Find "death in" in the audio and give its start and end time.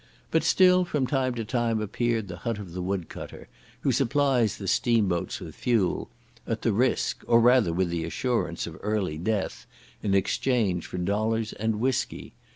9.19-10.15